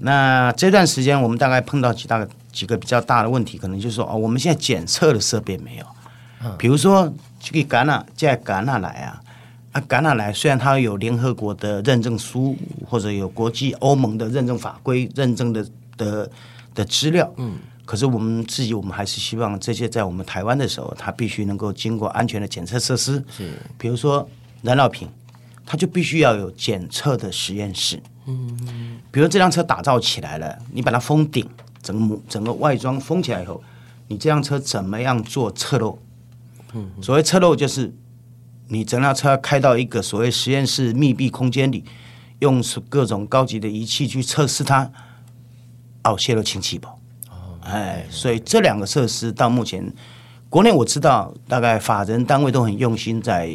[0.00, 5.86] 那这段时间我们大概碰到几大几个比较大的问题，可能就是说哦，我们现在检测的设备没有，
[6.58, 7.08] 比如说
[7.38, 9.22] 这个橄榄，这橄榄来啊，
[9.72, 12.56] 啊橄榄来虽然它有联合国的认证书，
[12.86, 16.30] 或者有国际欧盟的认证法规认证的的
[16.74, 17.58] 的资料，嗯。
[17.84, 23.20] 可是我们自己，我们还是希望这些在我们台湾的时候，它必须能够经过安全的检测设施。
[23.36, 24.28] 是，比如说
[24.62, 25.08] 燃料瓶，
[25.66, 28.00] 它就必须要有检测的实验室。
[28.26, 31.44] 嗯，比如这辆车打造起来了，你把它封顶，
[31.82, 33.60] 整个整个外装封起来以后，
[34.06, 35.98] 你这辆车怎么样做测漏？
[36.74, 37.92] 嗯，所谓测漏就是
[38.72, 41.84] 你整辆车开到一个所谓实验室密闭空间里，
[42.38, 44.90] 用各种高级的仪器去测试它。
[46.04, 46.96] 哦，泄漏氢气包。
[47.62, 49.92] 哎，所以这两个设施到目前，
[50.48, 53.50] 国内我知道大概法人单位都很用心在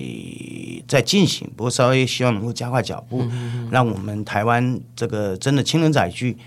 [0.85, 3.25] 在进行，不过稍微希望能够加快脚步，
[3.71, 6.37] 让我们台湾这个真的氢能载具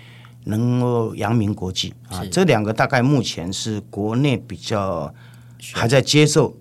[0.43, 2.23] 能够扬名国际啊。
[2.31, 5.11] 这两个大概目前是国内比较
[5.73, 6.55] 还在接受。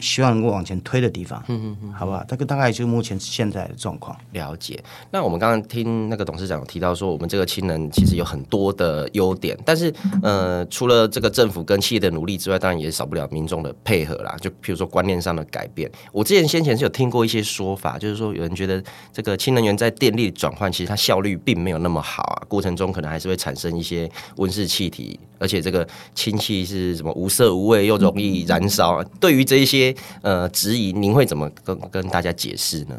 [0.00, 2.24] 希望能够往前推的地方，嗯嗯嗯，好不好？
[2.28, 4.16] 这个大概就是目前现在的状况。
[4.32, 4.82] 了解。
[5.10, 14.36] 那我们刚刚听那个董事长有提到说，我们这个氢能其实有很多的优点，但是呃，除了这个政府跟企业的努力之外，当然也少不了民众的配合啦。
[14.40, 18.82] 就譬如说观念上的改变，我之前先前是有听过一些说法，就是说有人觉得
[19.12, 29.89] 这个氢能源在电力转换，其实它效率并没有那么好啊，过程中可能还是会产生一些温室气体，而且这个氢气是什么无色无味又容易燃烧，对于这一些。
[30.22, 32.96] 呃，质疑您会怎么跟跟大家解释呢？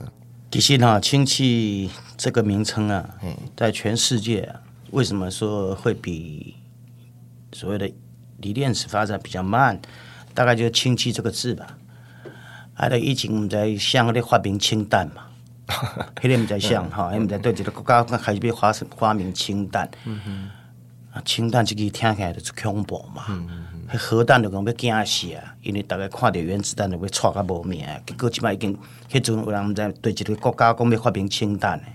[0.52, 3.10] 其实哈，氢气这个名称啊，
[3.56, 4.60] 在全世界啊，
[4.92, 6.56] 为什么说会比
[7.54, 7.90] 所谓的
[8.40, 9.80] 锂电池发展比较慢？
[10.34, 11.78] 大概就是氢气这个字吧。
[12.74, 15.28] 还有以前在想的发明氢弹嘛，
[16.22, 19.90] 有点在想哈，因为在对这个国家开始被发发明氢弹。
[21.12, 23.26] 啊，氢弹这个听起来就是恐怖嘛。
[23.30, 23.66] 嗯
[23.98, 25.56] 核弹就讲要惊死啊！
[25.62, 28.78] 因为大家看到原子弹就会错个无命，结果即摆已经，
[29.12, 31.86] 迄阵有人在对一个国家讲要发明氢弹呢，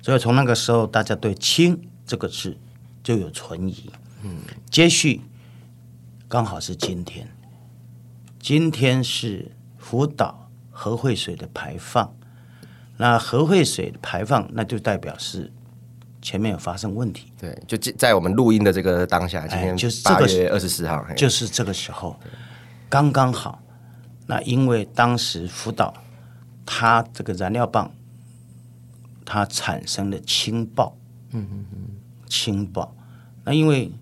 [0.00, 2.56] 所以从那个时候，大家对“氢”这个字
[3.02, 3.90] 就有存疑。
[4.22, 4.38] 嗯，
[4.70, 5.20] 接续
[6.28, 7.28] 刚好是今天，
[8.40, 12.16] 今天是福岛核废水的排放，
[12.96, 15.52] 那核废水的排放，那就代表是。
[16.26, 22.18] 前面有发生问题，对，就在我们录音的这个当下，今天就是八月二十四号，就是这个时候，
[22.88, 23.62] 刚刚好。
[24.26, 25.94] 那因为当时福岛
[26.64, 27.88] 它这个燃料棒
[29.24, 30.96] 它产生了氢爆，
[31.30, 31.78] 嗯嗯嗯，
[32.26, 32.92] 氢爆。
[33.44, 33.92] 那因为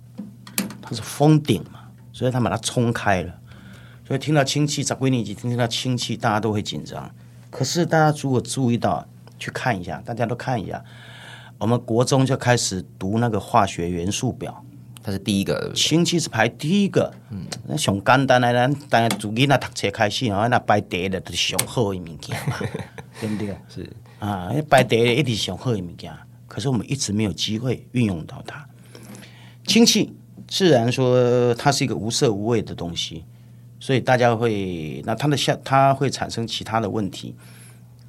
[0.81, 3.39] 它是封顶嘛，所以它把它冲开了，
[4.09, 7.15] 所以听到氢气，在几年级听到氢气，大家都会紧张。
[7.51, 9.07] 可是大家如果注意到，
[9.39, 10.83] 去看一下，大家都看一下。
[11.59, 14.65] 我们国中就开始读那个化学元素表，
[15.03, 17.13] 它是第一个，氢气是排第一个。
[17.31, 22.57] 嗯，那上简单的，咱当然从囡仔读册开始，然后那排第一的都是上好的物件嘛，
[23.21, 23.57] 对不对？
[23.69, 26.13] 是啊，排第一的一定是上好的物件。
[26.47, 28.67] 可是我们一直没有机会运用到它。
[29.67, 30.15] 氢气
[30.47, 33.25] 自然说它是一个无色无味的东西，
[33.81, 37.35] 所以大家会那它的下它会产生其他的问题，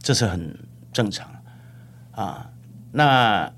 [0.01, 0.58] 这是很
[0.91, 1.27] 正常
[2.12, 2.49] 啊。
[2.95, 3.51] 那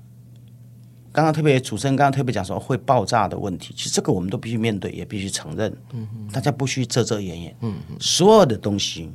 [1.12, 5.72] 刚刚特别主持人刚刚特别讲说会爆炸的问题，其实这个我们都必须面对，也必须承认。
[5.92, 7.56] 嗯嗯，大家不需遮遮掩掩。
[7.60, 9.10] 嗯嗯，所有的东西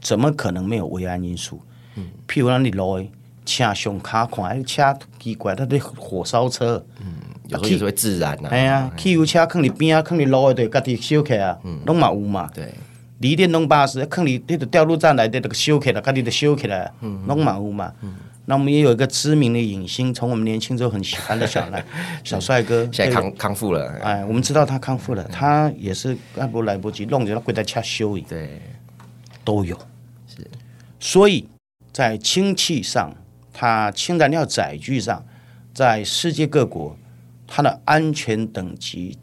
[0.00, 1.60] 怎么可能没有危安因素？
[1.96, 3.08] 嗯，譬如让你来
[3.44, 6.84] 车上卡款，车奇怪，它的火烧车。
[7.00, 7.14] 嗯，
[7.48, 8.48] 有时候也是会自燃呐。
[8.50, 12.48] 哎呀，汽油车坑里边啊，坑里路的，家己修起啊，拢嘛有嘛。
[12.54, 12.72] 对，
[13.18, 17.92] 锂电动巴士坑里那个吊路站来的那个烧起来，家己就烧起来，嗯，拢嘛有嘛。
[18.02, 18.14] 嗯。
[18.44, 21.84] 那我们也有一个知名的影星，从我们年轻时候很喜欢的小来
[22.24, 23.88] 小帅哥，现在康康复了。
[24.02, 28.22] 哎，我们知道他康复了，他也是按不来不及弄着他跪在家修理。
[28.22, 28.60] 对，
[29.44, 29.78] 都有。
[30.26, 30.44] 是，
[30.98, 31.48] 所以
[31.92, 33.14] 在氢气上，
[33.52, 35.24] 它氢燃料载具上，
[35.72, 36.96] 在世界各国，
[37.46, 39.16] 它的安全等级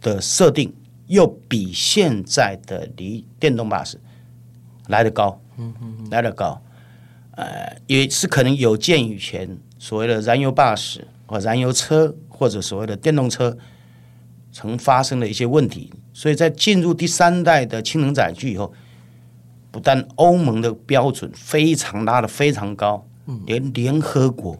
[0.00, 0.72] 的设定
[1.06, 4.00] 又比现在的锂电动巴士
[4.86, 6.58] 来得高，嗯嗯，来得高。
[7.36, 13.56] 呃，也是可能有鉴于前所谓的燃油巴士或燃油车或者所谓的电动车
[14.52, 18.72] 曾发生的一些问题，所以在进入第三代的氢能载具以后，
[19.72, 23.04] 不但欧盟的标准非常拉得非常高，
[23.46, 24.56] 连联合国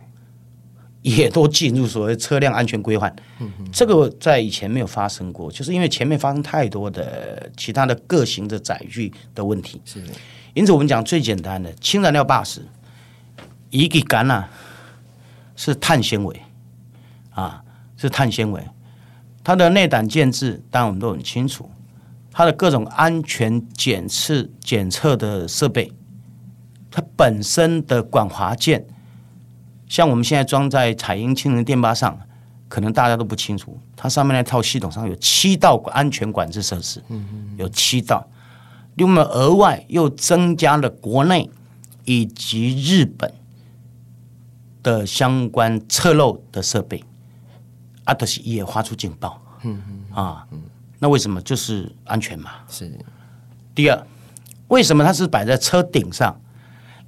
[1.02, 3.14] 也都进入所谓车辆安全规范。
[3.70, 9.80] 这个在以前没有发生过，就是因为前面发生太多的其他的各型的载具的问题。
[10.54, 12.66] 因此，我们讲最简单的氢燃料巴士，
[13.70, 14.48] 一个杆啊
[15.56, 16.40] 是碳纤维
[17.30, 17.62] 啊，
[17.96, 18.64] 是碳纤维。
[19.42, 21.68] 它的内胆建制，当然我们都很清楚。
[22.30, 25.92] 它的各种安全检测检测的设备，
[26.90, 28.86] 它本身的管滑件，
[29.88, 32.18] 像我们现在装在彩鹰氢能电巴上，
[32.68, 37.02] 可能大家都不清楚，它上面那套系统上有七道安全管制设施，
[37.56, 38.26] 有七道。
[38.96, 41.50] 另外，额外又增加了国内
[42.04, 43.35] 以及日本
[44.83, 47.02] 的相关测漏的设备，
[48.04, 50.46] 啊，都是也发出警报，嗯嗯啊，
[50.98, 52.50] 那为什么就是安全嘛？
[52.68, 52.96] 是。
[53.74, 54.07] 第二，
[54.68, 56.40] 为什么它是摆在车顶上？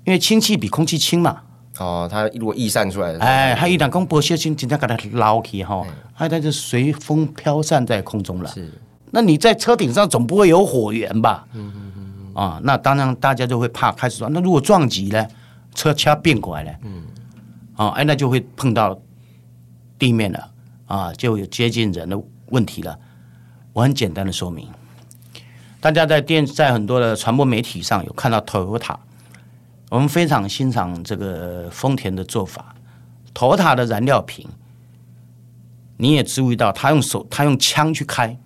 [0.04, 1.42] 因为氢气比空气轻嘛，
[1.78, 8.50] 哦，它如果逸散出来的，哎，它一旦讲不小心，真正给它捞起哈，它它就随风飘散在空中了。
[8.50, 8.72] 是，
[9.10, 11.46] 那你在车顶上总不会有火源吧？
[11.52, 12.34] 嗯嗯嗯。
[12.34, 15.26] 啊，那当然大家就会怕，开始说，那如果撞击呢？
[15.74, 16.72] 车掐变过来了。
[16.82, 17.02] 嗯。
[17.76, 18.98] 啊，哎，那就会碰到
[19.98, 20.50] 地面了，
[20.86, 22.98] 啊，就有接近人的问题了。
[23.72, 24.68] 我很简单的说明。
[25.80, 28.96] 大家在电在很多的传播媒体上有看到 Toyota，
[29.90, 32.74] 我们非常欣赏这个丰田的做法。
[33.34, 34.48] Toyota 的燃料瓶，
[35.98, 38.36] 你也注意到，他用手他用枪去开，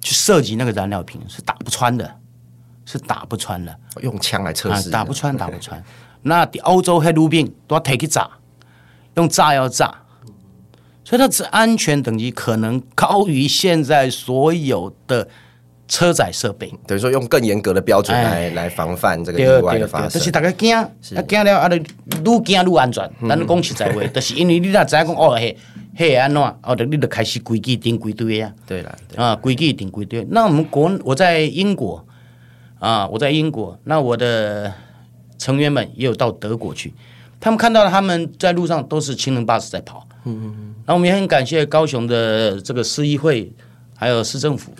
[0.00, 2.16] 去射击那个燃料瓶是打不穿的，
[2.84, 3.76] 是打不穿的。
[4.02, 5.82] 用枪来测试，打不穿，打不穿。
[6.22, 8.28] 那欧洲黑路病都要 take 炸，
[9.14, 9.94] 用炸药炸，
[11.04, 15.28] 所以它是安全等级可能高于现在所有的。
[15.92, 20.88] 车载设备等于说用更严格的标准来、哎、来防范这个意外的发生，就是大家惊，啊
[21.26, 23.10] 惊了啊，你愈惊愈安全。
[23.28, 25.58] 咱讲实在话，就是因为你若知影讲哦嘿，
[25.96, 28.52] 嘿安怎，哦，你就开始规矩定规堆啊。
[28.66, 30.24] 对了，啊，规矩定规堆。
[30.30, 32.04] 那我们国我在英国
[32.78, 34.72] 啊，我在英国，那我的
[35.38, 36.94] 成员们也有到德国去，
[37.38, 40.06] 他们看到了他们在路上都是氢能巴士在跑。
[40.24, 40.74] 嗯嗯嗯。
[40.86, 43.52] 那我们也很感谢高雄的这个市议会
[43.96, 44.72] 还有市政府。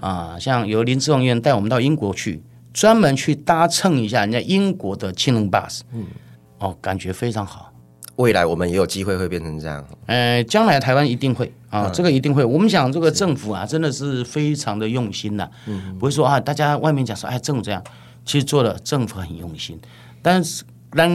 [0.00, 2.40] 啊，像由林志宏议员带我们到英国去，
[2.72, 6.04] 专门去搭乘一下人家英国的氢能巴士，嗯，
[6.58, 7.67] 哦，感觉非常好。
[8.18, 9.84] 未来我们也有机会会变成这样。
[10.06, 12.44] 呃，将来台湾一定会啊，嗯、这个一定会。
[12.44, 17.82] 我们想这个政府啊，真的是非常的用心呐、啊，嗯，不会说啊，大家外面讲说哎，政府这样，
[18.24, 19.80] 其实做了政府很用心。
[20.20, 21.08] 但是咱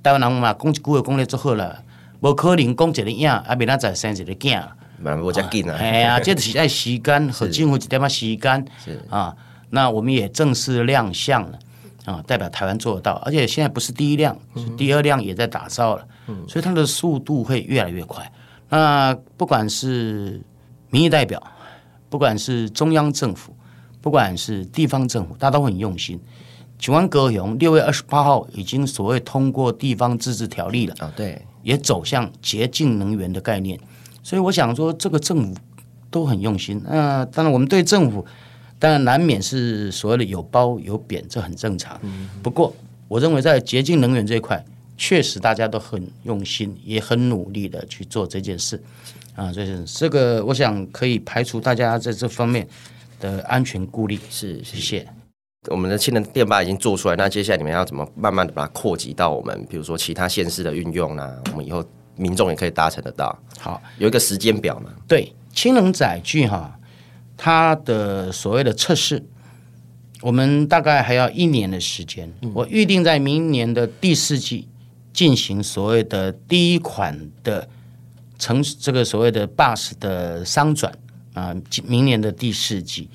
[0.00, 1.82] 台湾人嘛，讲一句话讲的做好了，
[2.20, 4.62] 无可能讲一个影，啊，明仔载生一个囝。
[5.00, 5.76] 蛮不讲紧啊！
[5.76, 8.64] 哎呀， 这是在时间和政府一点仔时间
[9.10, 9.34] 啊。
[9.70, 11.58] 那我们也正式亮相了
[12.04, 13.14] 啊，代表台湾做得到。
[13.24, 16.06] 而且现在不是第一辆，是第二辆也在打造了，
[16.48, 18.30] 所以它的速度会越来越快。
[18.68, 20.42] 那不管是
[20.90, 21.42] 民意代表，
[22.08, 23.54] 不管是中央政府，
[24.00, 26.20] 不管是地方政府，大家都很用心。
[26.78, 33.78] 请问高雄六月二十八号已经所谓通过地方自治条例了啊，对，也走向洁净能源的概念。
[34.22, 35.60] 所以我想说，这个政府
[36.10, 36.82] 都很用心。
[36.84, 38.26] 那、呃、当然，我们对政府
[38.84, 41.98] 当然难免是所谓的有褒有贬，这很正常。
[42.42, 42.76] 不过，
[43.08, 44.62] 我认为在洁净能源这一块，
[44.98, 48.78] 确实大家都很用心，也很努力的去做这件事。
[49.34, 52.68] 啊，就是这个，我想可以排除大家在这方面
[53.20, 54.18] 的安全顾虑。
[54.28, 55.08] 是，谢谢。
[55.68, 61.42] 我们的氢能电巴已经做出来，那接下来你们要怎么慢慢的把它扩及到我们，比如说其他县市的运用呢？
[61.52, 61.82] 我们以后。
[62.16, 63.36] 民众也可以达成得到。
[63.58, 64.88] 好，有一个时间表嘛？
[65.08, 66.78] 对，氢能载具哈，
[67.36, 69.24] 它的所谓的测试，
[70.20, 72.32] 我们大概还要一年的时间。
[72.42, 74.68] 嗯、我预定在明年的第四季
[75.12, 77.68] 进行所谓的第一款的
[78.38, 80.92] 成这个所谓的 bus 的商转
[81.34, 81.54] 啊，
[81.86, 83.08] 明年的第四季。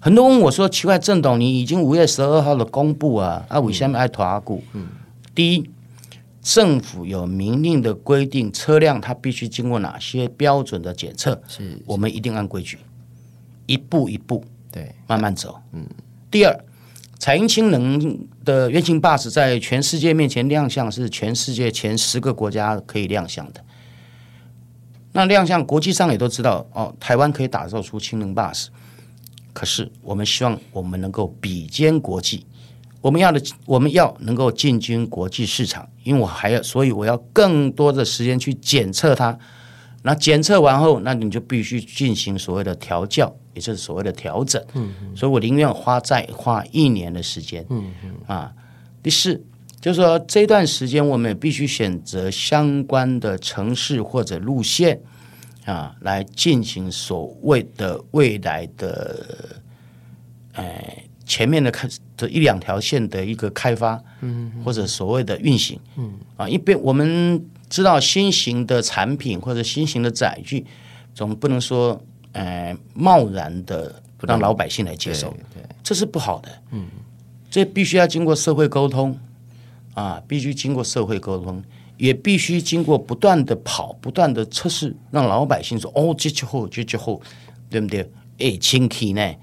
[0.00, 4.86] 很多人问我说：“奇怪，郑董，你已经五月十二号的公布啊，啊，为什么爱拖阿古？”嗯，
[5.34, 5.70] 第一。
[6.40, 11.38] 政府有明令的规定，车辆它必须经过哪些标准的检测？
[11.46, 12.78] 是，我们一定按规矩，
[13.68, 15.60] 一步一步，对，慢慢走。
[15.72, 15.86] 嗯。
[16.28, 16.64] 第二，
[17.18, 23.64] 彩英氢能的原型 bus 在全世界面前亮相，是全世界前十个国家可以亮相的。
[25.12, 28.66] 那亮相，国际上也都知道哦，台湾可以打造出氢能 bus，
[29.52, 32.44] 可是我们希望我们能够比肩国际。
[33.00, 39.38] 我们要的，我们要能够进军国际市场，因为我还要，所以我要更多的时间去检测它。
[40.02, 44.62] 那检测完后，那你就必须进行所谓的调教，也就是所谓的调整。
[45.16, 47.66] 所以我宁愿花再花一年的时间。
[47.68, 48.14] 嗯嗯。
[48.26, 48.52] 啊，
[49.02, 49.42] 第四
[49.80, 55.00] 就是说，这段时间我们也必须选择相关的城市或者路线
[55.64, 59.60] 啊，来进行所谓的未来的，
[60.52, 61.04] 哎。
[61.28, 61.86] 前面的开
[62.16, 70.64] 的一两条线的一个开发，嗯，或者所谓的运行，嗯啊，一边我们知道新型的产品或者新型的载具，
[71.14, 72.02] 总不能说
[72.32, 76.86] 呃贸然的让老百姓来接受，对，这是不好的，嗯，
[77.50, 79.16] 这必须要经过社会沟通，
[79.94, 81.62] 啊，必须经过社会沟通，
[81.96, 87.20] 也必须经过不断的跑，不断的测试，让老百姓说哦，这就好，这就好，
[87.70, 88.10] 对不对？
[88.38, 89.34] 哎，清气呢？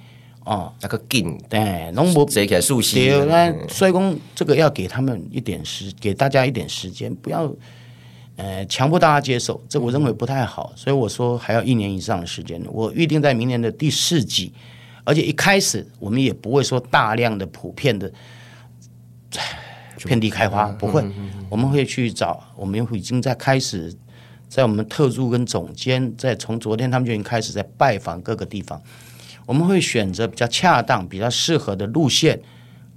[0.45, 3.09] 哦，那个劲，对，农博谁给熟悉？
[3.09, 7.51] 对，那所以讲这个要给他们一点时，给大家一点时间，不要
[8.35, 10.73] 呃强迫大家接受，这我认为不太好。
[10.75, 14.53] 所以我说还要一年以上的时间，我预定在明年的第四季，
[15.03, 18.11] 而且一开始我们也不会说大量的普遍的
[20.03, 21.03] 遍地开花，不会。
[21.49, 23.95] 我们会去找，我们已经在开始，
[24.49, 28.81] 在我们特助跟总监，在从昨天他们就已经开始在拜访各个地方。
[29.45, 32.41] 我们会选择比较恰当、比较适合的路线、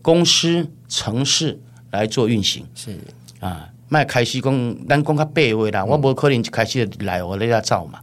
[0.01, 1.61] 公司、城市
[1.91, 2.67] 来做运行。
[2.75, 2.99] 是
[3.39, 8.01] 啊，卖开始讲，咱讲较白话啦，嗯、我无可能一开始来我咧走嘛，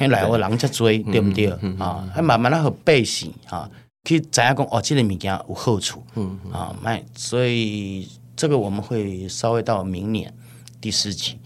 [0.00, 1.48] 因来我人才追，对不对？
[1.78, 3.68] 啊，还慢慢来和背行啊。
[4.04, 4.66] 可以怎样讲？
[4.66, 10.34] 哦，这个物件有好处，嗯啊，卖，所以这个我们会稍微到明年
[10.80, 11.38] 第四季。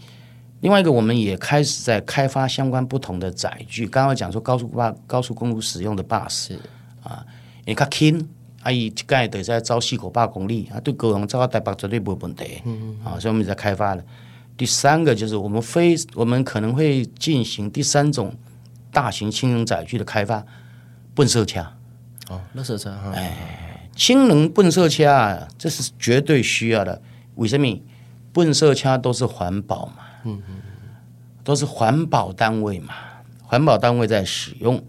[0.61, 3.87] 另外一个，我们也开始在开发相关不同的载具。
[3.87, 6.59] 刚刚讲说高速巴、高速公路使用的巴士
[7.03, 7.23] 啊，
[7.67, 8.27] 你看轻，
[8.67, 12.61] 啊，伊一概得在招四五百公里啊，对高雄走到台北绝对没问题。
[12.65, 14.03] 嗯嗯啊，所以我们在开发了。
[14.57, 18.35] 第三个就是我们非我们可能会进行第三种
[18.91, 20.45] 大型氢能载具的开发，
[21.15, 21.61] 笨色车。
[22.29, 27.01] 哦，垃圾车哈，哎，氢能笨色车啊，这是绝对需要的。
[27.37, 27.81] 为什么？
[28.33, 29.95] 笨色车都是环保嘛，
[30.25, 30.57] 嗯嗯，
[31.45, 32.95] 都是环保单位嘛，
[33.43, 34.83] 环保单位在使用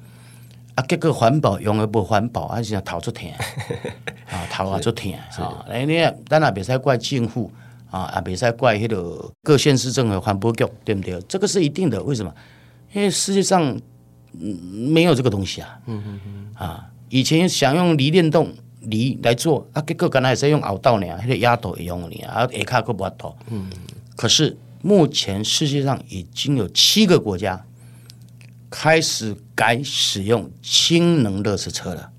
[0.78, 3.34] 啊，结果环保用的不环保，还是要逃出田
[4.30, 7.52] 啊，逃啊出田啊，哎，你当然别再怪政府
[7.90, 11.20] 啊，啊，别再怪迄个各县市政府环保局，对不对？
[11.28, 12.00] 这个是一定的。
[12.04, 12.32] 为什么？
[12.94, 13.76] 因为世界上
[14.40, 14.56] 嗯
[14.94, 16.86] 没有这个东西啊，嗯嗯嗯啊。
[17.10, 23.36] 以前想用锂电动锂来做啊，结果刚才也是用凹道呢，那个压头也用呢，啊，下卡个不倒。
[23.50, 23.68] 嗯，
[24.16, 27.66] 可是目前世界上已经有七个国家
[28.70, 32.12] 开始改使用氢能垃圾车了，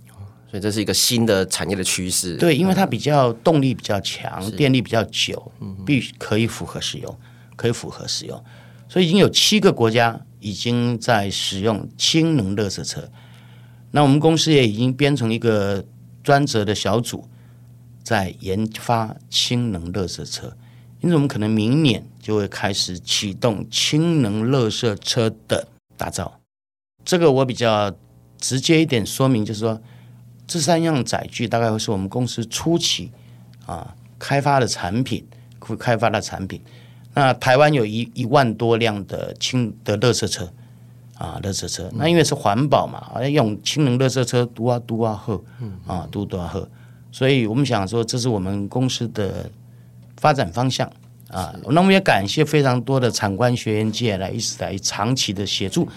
[0.51, 2.37] 所以这是一个新的产业的趋势。
[2.37, 5.53] 对，因为它比较动力比较强，是电力比较久，
[5.85, 7.19] 必须可以符合使用，
[7.55, 8.43] 可以符合使用，
[8.89, 13.11] 所以已经有七个国家已经在使用氢能垃圾车。
[13.91, 15.85] 那我们公司也已经编成一个
[16.23, 17.29] 专责的小组，
[18.03, 20.57] 在研发氢能垃圾车，
[21.01, 26.38] 因此我们可能明年就会开始启动氢能垃圾车的打造。
[27.09, 27.91] 这个我比较
[28.39, 29.81] 直接一点说明，就是说
[30.47, 33.11] 这三样载具大概会是我们公司初期
[33.65, 35.27] 啊开发的产品，
[35.79, 36.61] 开发的产品。
[37.15, 40.53] 那台湾有一一万多辆的氢的垃圾车。
[41.17, 45.43] 啊，垃圾车，那因为是环保嘛，好像，用氢能垃圾车嘟啊嘟啊喝，
[45.85, 46.69] 啊嘟嘟啊喝，
[47.11, 49.51] 所以我们想说，这是我们公司的
[50.17, 50.89] 发展方向
[51.27, 51.53] 啊。
[51.71, 55.89] 那我们也感谢非常多的产官学研界来一直来长期的协助，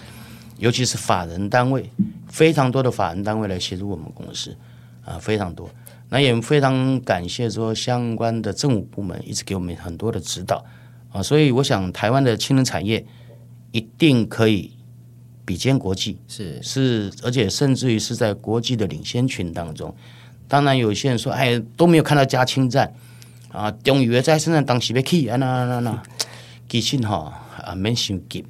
[0.62, 1.90] 尤其是法人单位，
[2.28, 4.56] 非常多的法人单位来协助我们公司
[5.04, 5.68] 啊，非常多。
[6.08, 10.64] 那也非常感谢说相关的政府部门一直给我们很多的指导
[11.10, 13.04] 啊，所以我想台湾的氢能产业
[13.72, 14.76] 一定可以。
[15.44, 19.92] 比肩国际是是，而且甚至于是在国际的领先群当中。
[20.46, 22.94] 当然，有些人说：“哎，都没有看到加氢站
[23.50, 26.02] 啊，中油在身上当时要去啊，那那那，
[26.68, 28.46] 其实哈啊，没想急，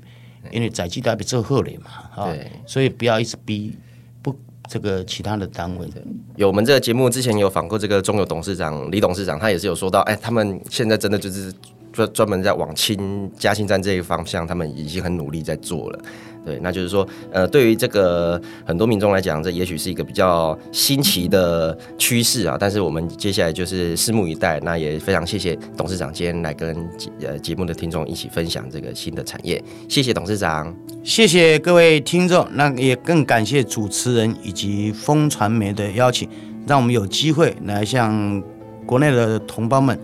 [0.50, 3.76] 因为载具都要比做后嘞嘛，对，所以不要一直逼
[4.20, 4.34] 不
[4.68, 6.02] 这个其他的单位的。
[6.36, 11.52] 有我们这个节目之前有访过这个中油董事长李董事长，他也是有说到，哎，他们现在真的就是
[11.92, 16.00] 专专门在往轻嘉兴站这一个方向，他们已经很努力在做了。
[16.44, 22.56] 对，那就是说，呃，对于这个很多民众来讲，这也许是一个比较新奇的趋势啊。
[22.58, 24.58] 但是我们接下来就是拭目以待。
[24.60, 26.76] 那也非常谢谢董事长今天来跟
[27.20, 29.62] 呃节目的听众一起分享这个新的产业。
[29.88, 30.74] 谢谢董事长，
[31.04, 32.46] 谢谢各位听众。
[32.52, 36.28] 那也更感谢主持人以及风传媒的邀请，
[36.66, 38.42] 让我们有机会来向
[38.84, 39.96] 国内的同胞们，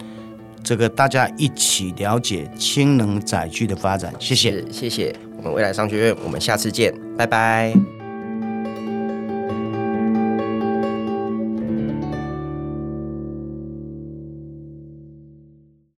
[0.62, 4.14] 这个大家一起了解氢能载具的发展。
[4.18, 5.14] 谢谢，谢谢。
[5.38, 7.97] 我们未来商学院，我们下次见，拜拜。